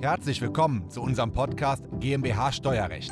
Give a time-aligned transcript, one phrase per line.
[0.00, 3.10] Herzlich willkommen zu unserem Podcast GmbH Steuerrecht.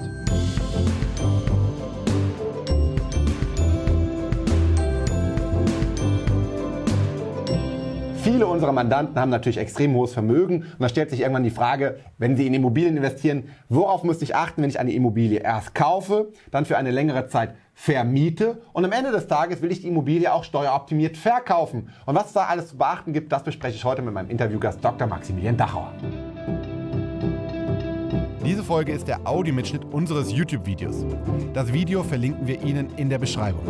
[8.22, 11.98] Viele unserer Mandanten haben natürlich extrem hohes Vermögen und da stellt sich irgendwann die Frage,
[12.18, 16.30] wenn sie in Immobilien investieren, worauf muss ich achten, wenn ich eine Immobilie erst kaufe,
[16.53, 20.32] dann für eine längere Zeit vermiete und am Ende des Tages will ich die Immobilie
[20.32, 21.89] auch steueroptimiert verkaufen.
[22.07, 24.84] Und was es da alles zu beachten gibt, das bespreche ich heute mit meinem Interviewgast
[24.84, 25.09] Dr.
[25.09, 25.93] Maximilian Dachauer.
[28.46, 31.05] Diese Folge ist der Audiomitschnitt unseres YouTube-Videos.
[31.53, 33.65] Das Video verlinken wir Ihnen in der Beschreibung.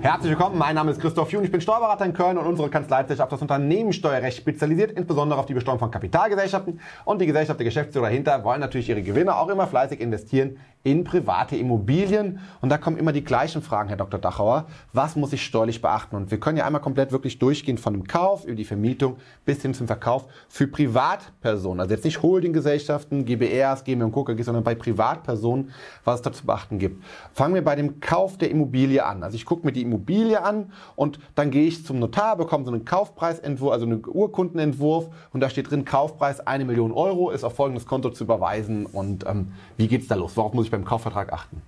[0.00, 2.98] Herzlich willkommen, mein Name ist Christoph Jun, ich bin Steuerberater in Köln und unsere Kanzlei
[2.98, 6.78] hat sich auf das Unternehmenssteuerrecht spezialisiert, insbesondere auf die Besteuerung von Kapitalgesellschaften.
[7.04, 11.02] Und die Gesellschaft, der Geschäftsführer dahinter wollen natürlich ihre Gewinne auch immer fleißig investieren in
[11.02, 12.38] private Immobilien.
[12.60, 14.20] Und da kommen immer die gleichen Fragen, Herr Dr.
[14.20, 14.66] Dachauer.
[14.92, 16.14] Was muss ich steuerlich beachten?
[16.14, 19.16] Und wir können ja einmal komplett wirklich durchgehen von dem Kauf über die Vermietung
[19.46, 21.80] bis hin zum Verkauf für Privatpersonen.
[21.80, 25.72] Also jetzt nicht Holdinggesellschaften, GBRs, GmbH und KKG, sondern bei Privatpersonen,
[26.04, 27.02] was es da zu beachten gibt.
[27.32, 29.22] Fangen wir bei dem Kauf der Immobilie an.
[29.22, 32.70] Also ich gucke mir die Immobilie an und dann gehe ich zum Notar, bekomme so
[32.70, 37.54] einen Kaufpreisentwurf, also einen Urkundenentwurf und da steht drin, Kaufpreis eine Million Euro ist auf
[37.54, 40.36] folgendes Konto zu überweisen und ähm, wie geht's da los?
[40.36, 41.62] Worauf muss ich beim Kaufvertrag achten?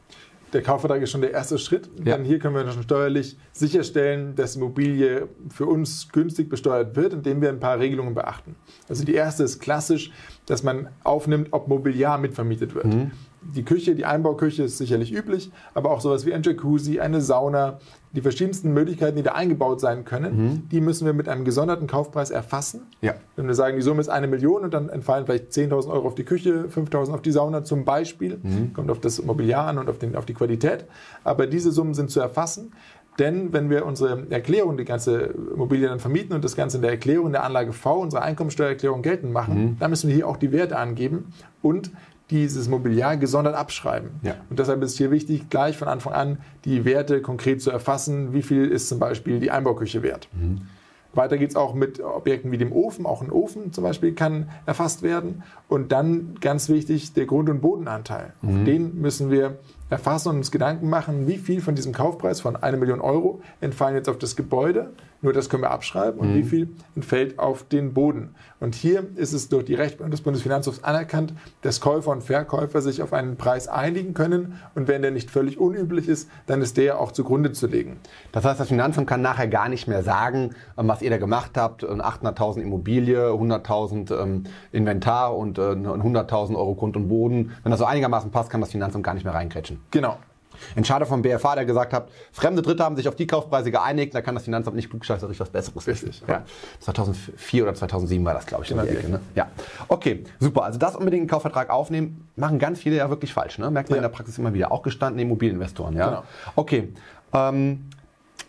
[0.53, 1.91] Der Kaufvertrag ist schon der erste Schritt.
[1.99, 2.17] Ja.
[2.17, 7.41] Dann hier können wir schon steuerlich sicherstellen, dass Immobilie für uns günstig besteuert wird, indem
[7.41, 8.55] wir ein paar Regelungen beachten.
[8.89, 10.13] Also die erste ist klassisch,
[10.47, 12.87] dass man aufnimmt, ob Mobiliar mitvermietet wird.
[13.55, 17.79] Die Küche, die Einbauküche ist sicherlich üblich, aber auch sowas wie ein Jacuzzi, eine Sauna,
[18.13, 22.31] die verschiedensten Möglichkeiten, die da eingebaut sein können, die müssen wir mit einem gesonderten Kaufpreis
[22.31, 22.83] erfassen.
[23.03, 23.15] Ja.
[23.37, 26.15] Wenn wir sagen, die Summe ist eine Million und dann entfallen vielleicht 10.000 Euro auf
[26.15, 28.41] die Küche, 5.000 auf die Sauna zum Beispiel,
[28.73, 30.87] kommt auf das Mobiliar an und auf, den, auf die Qualität.
[31.25, 32.73] Aber diese Summen sind zu erfassen.
[33.19, 36.91] Denn wenn wir unsere Erklärung, die ganze Immobilie dann vermieten und das Ganze in der
[36.91, 40.77] Erklärung der Anlage V, unsere Einkommensteuererklärung geltend machen, dann müssen wir hier auch die Werte
[40.77, 41.91] angeben und
[42.31, 44.11] dieses Mobiliar gesondert abschreiben.
[44.23, 44.35] Ja.
[44.51, 48.33] Und deshalb ist hier wichtig, gleich von Anfang an die Werte konkret zu erfassen.
[48.33, 50.29] Wie viel ist zum Beispiel die Einbauküche wert?
[51.15, 53.07] Weiter geht es auch mit Objekten wie dem Ofen.
[53.07, 55.45] Auch ein Ofen zum Beispiel kann erfasst werden.
[55.69, 58.35] Und dann ganz wichtig der Grund- und Bodenanteil.
[58.43, 62.57] Auf den müssen wir erfassen und uns Gedanken machen, wie viel von diesem Kaufpreis von
[62.57, 64.91] eine Million Euro entfallen jetzt auf das Gebäude.
[65.23, 66.21] Nur das können wir abschreiben.
[66.21, 68.35] Und wie viel entfällt auf den Boden.
[68.61, 71.33] Und hier ist es durch die Rechtsprechung des Bundesfinanzhofs anerkannt,
[71.63, 74.61] dass Käufer und Verkäufer sich auf einen Preis einigen können.
[74.75, 77.97] Und wenn der nicht völlig unüblich ist, dann ist der auch zugrunde zu legen.
[78.33, 81.53] Das heißt, das Finanzamt kann nachher gar nicht mehr sagen, ähm, was ihr da gemacht
[81.57, 81.83] habt.
[81.83, 87.53] Ein 800.000 Immobilie, 100.000 ähm, Inventar und äh, 100.000 Euro Grund und Boden.
[87.63, 89.35] Wenn das so einigermaßen passt, kann das Finanzamt gar nicht mehr
[89.77, 89.91] reinkrätschen.
[89.91, 90.19] Genau.
[90.75, 94.23] Entscheider vom BFH, der gesagt hat, fremde Dritte haben sich auf die Kaufpreise geeinigt, da
[94.23, 96.45] kann das Finanzamt nicht klugscheißerisch was Besseres Richtig, Ja.
[96.81, 99.11] 2004 oder 2007 war das, glaube ich, in die Ecke.
[99.11, 99.21] Ne?
[99.35, 99.49] Ja.
[99.89, 100.65] Okay, super.
[100.65, 103.59] Also das unbedingt einen Kaufvertrag aufnehmen, machen ganz viele ja wirklich falsch.
[103.59, 103.71] Ne?
[103.71, 104.05] Merkt man Ja.
[104.05, 104.73] in der Praxis immer wieder.
[104.73, 105.95] Auch gestandene Immobilieninvestoren.
[105.95, 106.09] Ja?
[106.09, 106.23] Genau.
[106.55, 106.93] Okay,
[107.35, 107.91] ähm,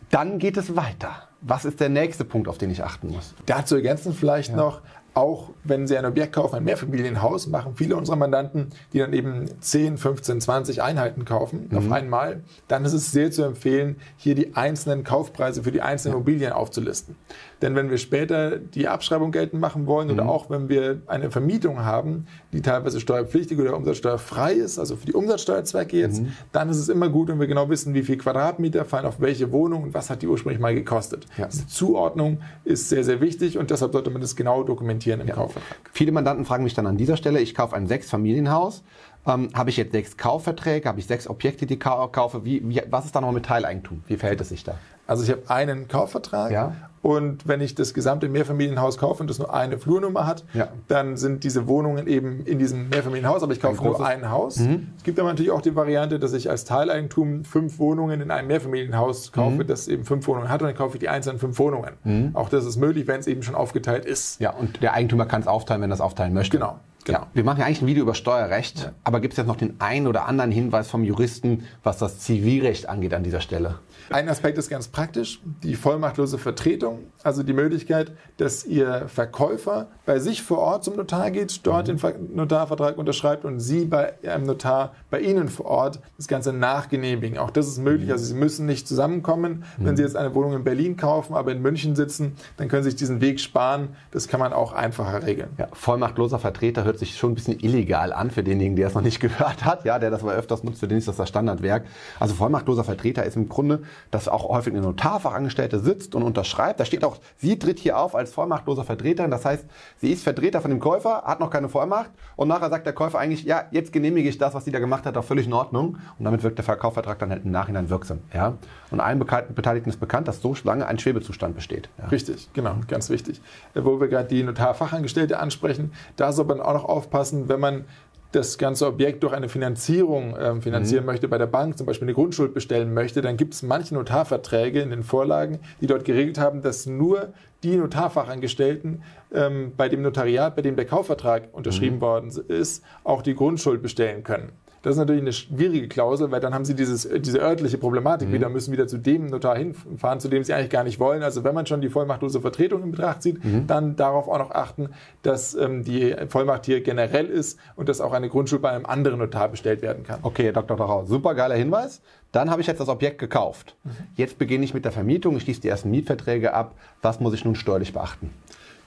[0.09, 1.23] dann geht es weiter.
[1.41, 3.33] Was ist der nächste Punkt, auf den ich achten muss?
[3.47, 4.79] Dazu ergänzen vielleicht noch,
[5.17, 9.47] auch wenn Sie ein Objekt kaufen, ein Mehrfamilienhaus, machen viele unserer Mandanten, die dann eben
[9.59, 14.55] 10, 15, 20 Einheiten kaufen auf einmal, dann ist es sehr zu empfehlen, hier die
[14.55, 17.15] einzelnen Kaufpreise für die einzelnen Immobilien aufzulisten.
[17.61, 21.83] Denn wenn wir später die Abschreibung geltend machen wollen oder auch wenn wir eine Vermietung
[21.83, 26.87] haben, die teilweise steuerpflichtig oder umsatzsteuerfrei ist, also für die Umsatzsteuerzwecke jetzt, dann ist es
[26.87, 30.11] immer gut, wenn wir genau wissen, wie viel Quadratmeter fallen auf welche Wohnung und was
[30.11, 31.25] hat die ursprünglich mal gekostet.
[31.37, 31.47] Ja.
[31.47, 35.77] Diese Zuordnung ist sehr, sehr wichtig und deshalb sollte man das genau dokumentieren im Kaufvertrag.
[35.93, 38.83] Viele Mandanten fragen mich dann an dieser Stelle, ich kaufe ein Sechs-Familienhaus,
[39.25, 42.61] ähm, habe ich jetzt sechs Kaufverträge, habe ich sechs Objekte, die ich kau- kaufe, wie,
[42.69, 44.03] wie, was ist da noch mit Teileigentum?
[44.07, 44.75] Wie verhält es sich da?
[45.05, 46.75] Also ich habe einen Kaufvertrag Ja.
[47.01, 50.67] Und wenn ich das gesamte Mehrfamilienhaus kaufe und das nur eine Flurnummer hat, Ja.
[50.87, 54.57] dann sind diese Wohnungen eben in diesem Mehrfamilienhaus, aber ich kaufe nur großes- ein Haus.
[54.57, 58.47] Es gibt aber natürlich auch die Variante, dass ich als Teileigentum fünf Wohnungen in einem
[58.47, 62.31] Mehrfamilienhaus kaufe, das eben fünf Wohnungen hat und dann kaufe ich die einzelnen fünf Wohnungen.
[62.33, 64.39] Auch das ist möglich, wenn es eben schon aufgeteilt ist.
[64.39, 66.57] Ja, und der Eigentümer kann es aufteilen, wenn er es aufteilen möchte.
[66.57, 66.77] Genau,
[67.07, 67.19] genau.
[67.19, 69.79] Ja, wir machen ja eigentlich ein Video über Steuerrecht, aber gibt es jetzt noch den
[69.79, 73.79] einen oder anderen Hinweis vom Juristen, was das Zivilrecht angeht an dieser Stelle?
[74.09, 80.19] Ein Aspekt ist ganz praktisch, die vollmachtlose Vertretung, also die Möglichkeit, dass Ihr Verkäufer bei
[80.19, 84.45] sich vor Ort zum Notar geht, dort den Ver- Notarvertrag unterschreibt und Sie bei einem
[84.45, 87.37] Notar bei Ihnen vor Ort das Ganze nachgenehmigen.
[87.37, 89.65] Auch das ist möglich, also Sie müssen nicht zusammenkommen.
[89.77, 92.91] Wenn Sie jetzt eine Wohnung in Berlin kaufen, aber in München sitzen, dann können Sie
[92.91, 93.89] sich diesen Weg sparen.
[94.11, 95.49] Das kann man auch einfacher regeln.
[95.57, 98.95] Ja, vollmachtloser Vertreter hört hört sich schon ein bisschen illegal an für denjenigen, der es
[98.95, 101.29] noch nicht gehört hat, ja, der das aber öfters nutzt, für den ist das das
[101.29, 101.85] Standardwerk.
[102.19, 106.79] Also vollmachtloser Vertreter ist im Grunde, dass auch häufig eine Notarfachangestellte sitzt und unterschreibt.
[106.79, 109.27] Da steht auch, sie tritt hier auf als vollmachtloser Vertreter.
[109.27, 109.65] Das heißt,
[109.97, 113.19] sie ist Vertreter von dem Käufer, hat noch keine Vollmacht und nachher sagt der Käufer
[113.19, 115.97] eigentlich, ja, jetzt genehmige ich das, was sie da gemacht hat, auch völlig in Ordnung.
[116.17, 118.19] Und damit wirkt der Verkaufsvertrag dann halt im Nachhinein wirksam.
[118.33, 118.55] Ja?
[118.89, 121.89] Und allen Beteiligten ist bekannt, dass so lange ein Schwebezustand besteht.
[121.99, 122.05] Ja.
[122.05, 123.41] Richtig, genau, ganz wichtig.
[123.75, 127.85] Wo wir gerade die Notarfachangestellte ansprechen, da soll man auch noch aufpassen, wenn man
[128.31, 131.07] das ganze Objekt durch eine Finanzierung äh, finanzieren mhm.
[131.07, 134.81] möchte, bei der Bank zum Beispiel eine Grundschuld bestellen möchte, dann gibt es manche Notarverträge
[134.81, 139.01] in den Vorlagen, die dort geregelt haben, dass nur die Notarfachangestellten
[139.33, 142.01] ähm, bei dem Notariat, bei dem der Kaufvertrag unterschrieben mhm.
[142.01, 144.51] worden ist, auch die Grundschuld bestellen können.
[144.87, 148.33] Das ist natürlich eine schwierige Klausel, weil dann haben sie dieses, diese örtliche Problematik mhm.
[148.33, 151.23] wieder, müssen wieder zu dem Notar hinfahren, zu dem sie eigentlich gar nicht wollen.
[151.23, 153.67] Also wenn man schon die vollmachtlose Vertretung in Betracht zieht, mhm.
[153.67, 154.91] dann darauf auch noch achten,
[155.23, 159.19] dass ähm, die Vollmacht hier generell ist und dass auch eine Grundschuld bei einem anderen
[159.19, 160.21] Notar bestellt werden kann.
[160.21, 160.77] Okay, Herr Dr.
[160.77, 162.01] Dachau, super geiler Hinweis.
[162.31, 163.75] Dann habe ich jetzt das Objekt gekauft.
[163.83, 163.91] Mhm.
[164.15, 166.75] Jetzt beginne ich mit der Vermietung, ich schließe die ersten Mietverträge ab.
[167.01, 168.29] Was muss ich nun steuerlich beachten?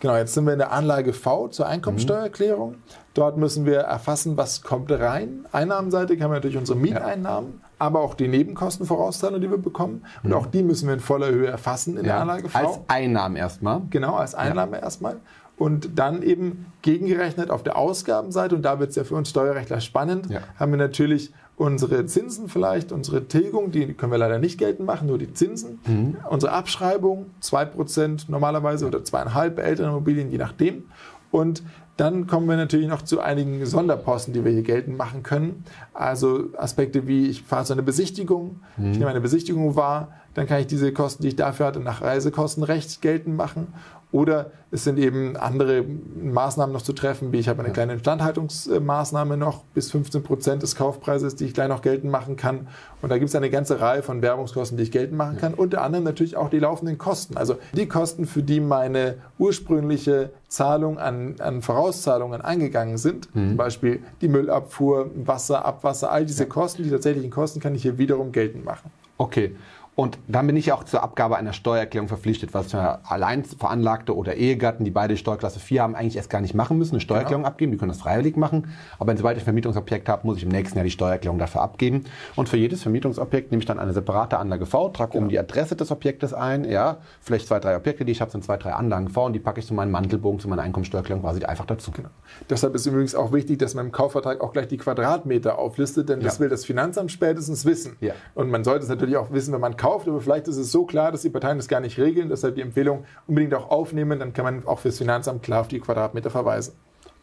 [0.01, 2.77] Genau, jetzt sind wir in der Anlage V zur Einkommensteuererklärung.
[3.13, 5.47] Dort müssen wir erfassen, was kommt rein.
[5.53, 7.69] Einnahmenseite haben wir natürlich unsere Mieteinnahmen, ja.
[7.79, 10.07] aber auch die Nebenkostenvorauszahlungen, die wir bekommen.
[10.23, 10.37] Und mhm.
[10.37, 12.13] auch die müssen wir in voller Höhe erfassen in ja.
[12.13, 12.59] der Anlage V.
[12.59, 13.83] Als Einnahmen erstmal.
[13.91, 14.85] Genau, als Einnahme ja.
[14.85, 15.17] erstmal.
[15.61, 19.83] Und dann eben gegengerechnet auf der Ausgabenseite, und da wird es ja für uns Steuerrechtler
[19.83, 20.29] spannend,
[20.59, 25.07] haben wir natürlich unsere Zinsen vielleicht, unsere Tilgung, die können wir leider nicht geltend machen,
[25.09, 25.79] nur die Zinsen.
[25.87, 26.17] Mhm.
[26.31, 30.85] Unsere Abschreibung, 2% normalerweise oder 2,5% bei älteren Immobilien, je nachdem.
[31.31, 31.63] Und
[31.99, 35.65] dann kommen wir natürlich noch zu einigen Sonderposten, die wir hier geltend machen können.
[35.93, 38.93] Also Aspekte wie, ich fahre zu einer Besichtigung, mhm.
[38.93, 42.01] ich nehme eine Besichtigung wahr, dann kann ich diese Kosten, die ich dafür hatte, nach
[42.01, 43.75] Reisekostenrecht geltend machen.
[44.13, 49.37] Oder es sind eben andere Maßnahmen noch zu treffen, wie ich habe eine kleine Instandhaltungsmaßnahme
[49.37, 52.69] noch bis 15 Prozent des Kaufpreises, die ich gleich noch geltend machen kann.
[53.03, 55.55] Und da gibt es eine ganze Reihe von Werbungskosten, die ich geltend machen kann.
[55.55, 57.37] Unter anderem natürlich auch die laufenden Kosten.
[57.37, 63.35] Also die Kosten, für die meine ursprüngliche Zahlung an, an Vorauszahlungen eingegangen sind.
[63.35, 63.49] Mhm.
[63.49, 67.99] Zum Beispiel die Müllabfuhr, Wasser, Abwasser, all diese Kosten, die tatsächlichen Kosten kann ich hier
[67.99, 68.91] wiederum geltend machen.
[69.19, 69.55] Okay.
[70.01, 74.35] Und dann bin ich auch zur Abgabe einer Steuererklärung verpflichtet, was für allein Veranlagte oder
[74.35, 77.53] Ehegatten, die beide Steuerklasse 4 haben, eigentlich erst gar nicht machen müssen, eine Steuererklärung genau.
[77.53, 77.73] abgeben.
[77.73, 78.73] Die können das freiwillig machen.
[78.99, 82.07] Aber sobald ich ein Vermietungsobjekt habe, muss ich im nächsten Jahr die Steuererklärung dafür abgeben.
[82.35, 85.25] Und für jedes Vermietungsobjekt nehme ich dann eine separate Anlage V, trage genau.
[85.25, 86.65] um die Adresse des Objektes ein.
[86.65, 89.39] Ja, vielleicht zwei, drei Objekte, die ich habe, sind zwei, drei Anlagen V und die
[89.39, 91.91] packe ich zu meinem Mantelbogen, zu meiner Einkommensteuererklärung quasi einfach dazu.
[91.91, 92.09] Genau.
[92.49, 96.21] Deshalb ist übrigens auch wichtig, dass man im Kaufvertrag auch gleich die Quadratmeter auflistet, denn
[96.21, 96.25] ja.
[96.25, 97.99] das will das Finanzamt spätestens wissen.
[98.01, 98.15] Ja.
[98.35, 100.85] Und man sollte es natürlich auch wissen, wenn man kauft, aber vielleicht ist es so
[100.85, 102.29] klar, dass die Parteien das gar nicht regeln.
[102.29, 104.19] Deshalb die Empfehlung unbedingt auch aufnehmen.
[104.19, 106.75] Dann kann man auch fürs Finanzamt klar auf die Quadratmeter verweisen.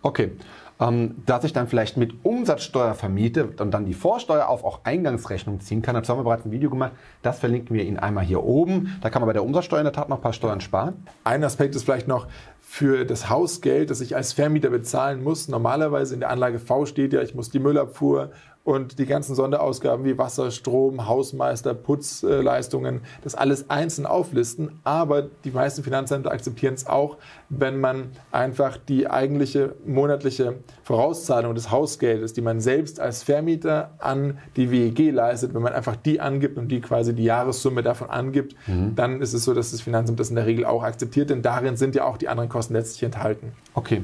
[0.01, 0.31] Okay.
[0.79, 5.59] Ähm, dass ich dann vielleicht mit Umsatzsteuer vermiete und dann die Vorsteuer auf auch Eingangsrechnung
[5.59, 5.95] ziehen kann.
[5.95, 6.91] Dazu haben wir bereits ein Video gemacht.
[7.23, 8.95] Das verlinken wir Ihnen einmal hier oben.
[9.01, 11.03] Da kann man bei der Umsatzsteuer in der Tat noch ein paar Steuern sparen.
[11.23, 12.27] Ein Aspekt ist vielleicht noch,
[12.69, 15.47] für das Hausgeld, das ich als Vermieter bezahlen muss.
[15.47, 18.31] Normalerweise in der Anlage V steht ja, ich muss die Müllabfuhr
[18.67, 24.81] und die ganzen Sonderausgaben wie Wasser, Strom, Hausmeister, Putzleistungen, das alles einzeln auflisten.
[24.83, 27.15] Aber die meisten Finanzämter akzeptieren es auch,
[27.47, 34.37] wenn man einfach die eigentliche monatliche Vorauszahlung des Hausgeldes, die man selbst als Vermieter an
[34.57, 38.53] die WEG leistet, wenn man einfach die angibt und die quasi die Jahressumme davon angibt,
[38.67, 38.95] mhm.
[38.95, 41.77] dann ist es so, dass das Finanzamt das in der Regel auch akzeptiert, denn darin
[41.77, 43.51] sind ja auch die anderen Kosten letztlich enthalten.
[43.75, 44.01] Okay.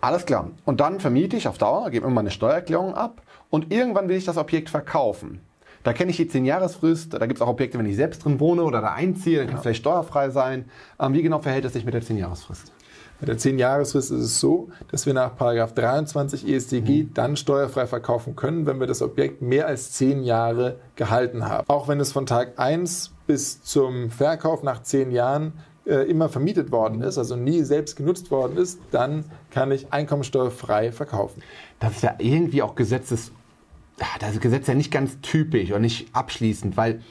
[0.00, 0.52] Alles klar.
[0.64, 4.24] Und dann vermiete ich auf Dauer, gebe immer meine Steuererklärung ab und irgendwann will ich
[4.24, 5.40] das Objekt verkaufen.
[5.82, 8.62] Da kenne ich die 10-Jahresfrist, da gibt es auch Objekte, wenn ich selbst drin wohne
[8.62, 10.66] oder da einziehe, dann kann es vielleicht steuerfrei sein.
[11.00, 12.70] Ähm, wie genau verhält es sich mit der 10-Jahresfrist?
[13.18, 17.14] Bei der 10-Jahresfrist ist es so, dass wir nach 23 EStG mhm.
[17.14, 21.68] dann steuerfrei verkaufen können, wenn wir das Objekt mehr als 10 Jahre gehalten haben.
[21.68, 25.54] Auch wenn es von Tag 1 bis zum Verkauf nach 10 Jahren
[25.86, 30.92] äh, immer vermietet worden ist, also nie selbst genutzt worden ist, dann kann ich einkommensteuerfrei
[30.92, 31.42] verkaufen.
[31.80, 33.32] Das ist ja irgendwie auch Gesetzes,
[34.20, 37.02] das Gesetz ja nicht ganz typisch und nicht abschließend, weil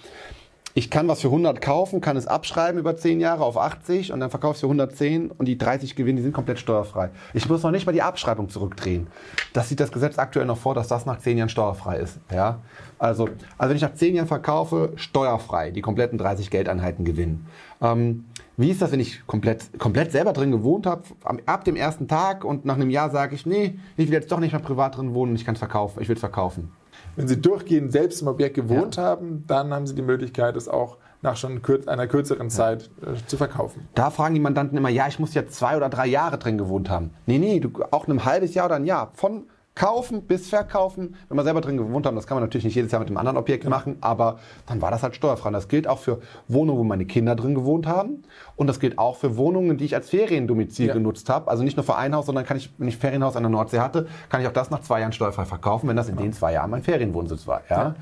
[0.73, 4.19] ich kann was für 100 kaufen, kann es abschreiben über 10 Jahre auf 80 und
[4.19, 7.09] dann verkaufe ich für 110 und die 30 Gewinne, die sind komplett steuerfrei.
[7.33, 9.07] Ich muss noch nicht mal die Abschreibung zurückdrehen.
[9.53, 12.19] Das sieht das Gesetz aktuell noch vor, dass das nach 10 Jahren steuerfrei ist.
[12.31, 12.59] Ja?
[12.99, 17.47] Also, also wenn ich nach 10 Jahren verkaufe, steuerfrei, die kompletten 30 Geldeinheiten gewinnen.
[17.81, 18.25] Ähm,
[18.57, 21.03] wie ist das, wenn ich komplett, komplett selber drin gewohnt habe,
[21.45, 24.39] ab dem ersten Tag und nach einem Jahr sage ich, nee, ich will jetzt doch
[24.39, 26.71] nicht mehr privat drin wohnen, ich kann es verkaufen, ich will es verkaufen.
[27.15, 29.03] Wenn Sie durchgehend selbst im Objekt gewohnt ja.
[29.03, 33.37] haben, dann haben Sie die Möglichkeit, es auch nach schon einer kürzeren Zeit äh, zu
[33.37, 33.87] verkaufen.
[33.93, 36.89] Da fragen die Mandanten immer, ja, ich muss ja zwei oder drei Jahre drin gewohnt
[36.89, 37.11] haben.
[37.25, 39.11] Nee, nee, du, auch ein halbes Jahr oder ein Jahr.
[39.13, 41.15] Von kaufen bis verkaufen.
[41.29, 43.17] Wenn wir selber drin gewohnt haben, das kann man natürlich nicht jedes Jahr mit einem
[43.17, 45.47] anderen Objekt machen, aber dann war das halt steuerfrei.
[45.47, 48.23] Und das gilt auch für Wohnungen, wo meine Kinder drin gewohnt haben.
[48.57, 50.93] Und das gilt auch für Wohnungen, die ich als Feriendomizil Ja.
[50.93, 51.49] genutzt habe.
[51.49, 53.79] Also nicht nur für ein Haus, sondern kann ich, wenn ich Ferienhaus an der Nordsee
[53.79, 56.51] hatte, kann ich auch das nach zwei Jahren steuerfrei verkaufen, wenn das in den zwei
[56.53, 57.61] Jahren mein Ferienwohnsitz war.
[57.69, 57.95] Ja?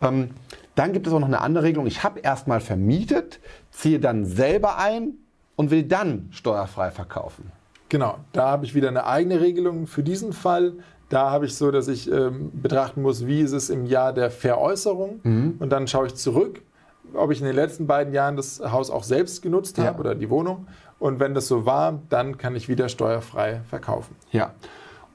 [0.00, 0.30] Ähm,
[0.76, 1.86] dann gibt es auch noch eine andere Regelung.
[1.86, 3.40] Ich habe erstmal vermietet,
[3.72, 5.14] ziehe dann selber ein
[5.56, 7.50] und will dann steuerfrei verkaufen.
[7.88, 10.74] Genau, da habe ich wieder eine eigene Regelung für diesen Fall.
[11.08, 14.30] Da habe ich so, dass ich ähm, betrachten muss, wie ist es im Jahr der
[14.30, 15.20] Veräußerung.
[15.58, 16.62] Und dann schaue ich zurück,
[17.14, 19.98] ob ich in den letzten beiden Jahren das Haus auch selbst genutzt habe Ja.
[20.00, 20.66] oder die Wohnung.
[20.98, 24.16] Und wenn das so war, dann kann ich wieder steuerfrei verkaufen.
[24.32, 24.52] Ja.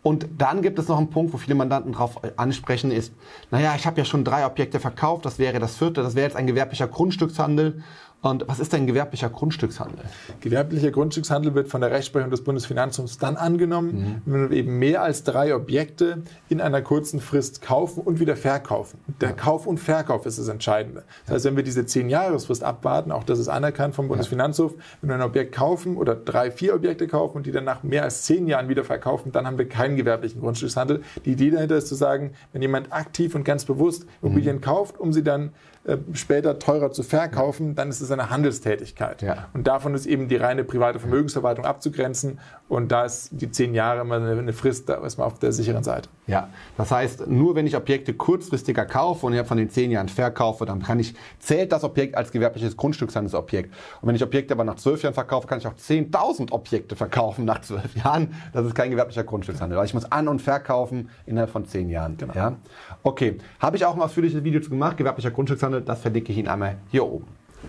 [0.04, 3.14] Und dann gibt es noch einen Punkt, wo viele Mandanten darauf ansprechen, ist,
[3.52, 6.36] naja, ich habe ja schon drei Objekte verkauft, das wäre das vierte, das wäre jetzt
[6.36, 7.84] ein gewerblicher Grundstückshandel.
[8.22, 10.06] Und was ist denn gewerblicher Grundstückshandel?
[10.42, 15.24] Gewerblicher Grundstückshandel wird von der Rechtsprechung des Bundesfinanzamts dann angenommen, wenn wir eben mehr als
[15.24, 19.00] drei Objekte in einer kurzen Frist kaufen und wieder verkaufen.
[19.22, 21.04] Der Kauf und Verkauf ist das Entscheidende.
[21.25, 25.10] Das heißt, wenn wir diese zehn Jahresfrist abwarten, auch das ist anerkannt vom Bundesfinanzhof, wenn
[25.10, 28.22] wir ein Objekt kaufen oder drei, vier Objekte kaufen und die dann nach mehr als
[28.22, 31.01] zehn Jahren wieder verkaufen, dann haben wir keinen gewerblichen Grundstückshandel.
[31.25, 35.12] Die Idee dahinter ist zu sagen, wenn jemand aktiv und ganz bewusst Immobilien kauft, um
[35.12, 39.22] sie dann äh, später teurer zu verkaufen, dann ist es eine Handelstätigkeit.
[39.22, 39.48] Ja.
[39.53, 42.39] Und davon ist eben die reine private Vermögensverwaltung abzugrenzen.
[42.68, 45.84] Und da ist die zehn Jahre immer eine Frist, da ist man auf der sicheren
[45.84, 46.10] Seite.
[46.27, 50.08] Ja, das heißt, nur wenn ich Objekte kurzfristiger kaufe und innerhalb von den zehn Jahren
[50.08, 53.74] verkaufe, dann kann ich, zählt das Objekt als gewerbliches Grundstückshandelsobjekt.
[54.01, 57.44] Und wenn ich Objekte aber nach zwölf Jahren verkaufe, kann ich auch 10.000 Objekte verkaufen
[57.44, 58.34] nach zwölf Jahren.
[58.53, 62.15] Das ist kein gewerblicher Grundstückshandel, weil ich muss an- und verkaufen innerhalb von zehn Jahren.
[62.15, 62.34] Genau.
[62.34, 62.56] Ja?
[63.03, 66.48] Okay, habe ich auch ein ausführliches Video zu gemacht, gewerblicher Grundstückshandel, das verlinke ich Ihnen
[66.48, 67.25] einmal hier oben.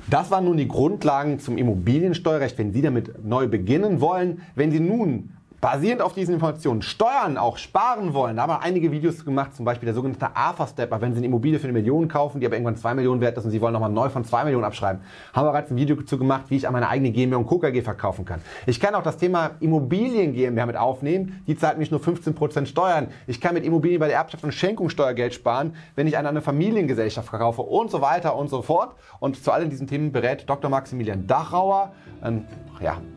[0.09, 2.59] Das waren nun die Grundlagen zum Immobiliensteuerrecht.
[2.59, 5.31] Wenn Sie damit neu beginnen wollen, wenn Sie nun
[5.63, 9.65] basierend auf diesen Informationen Steuern auch sparen wollen, da haben wir einige Videos gemacht, zum
[9.65, 12.77] Beispiel der sogenannte AFA-Stepper, wenn Sie eine Immobilie für eine Million kaufen, die aber irgendwann
[12.77, 15.03] zwei Millionen wert ist und Sie wollen nochmal neu von zwei Millionen abschreiben,
[15.33, 17.61] haben wir bereits ein Video dazu gemacht, wie ich an meine eigene GmbH und Co.
[17.61, 18.43] KG verkaufen kann.
[18.67, 23.07] Ich kann auch das Thema Immobilien GmbH mit aufnehmen, die zahlt mich nur 15% Steuern.
[23.29, 26.43] Ich kann mit Immobilien bei der Erbschaft und Schenkung Steuergeld sparen, wenn ich an eine
[26.43, 28.97] Familiengesellschaft verkaufe und so weiter und so fort.
[29.21, 30.69] Und zu allen diesen Themen berät Dr.
[30.69, 32.49] Maximilian Dachauer, ein
[32.81, 32.97] ja,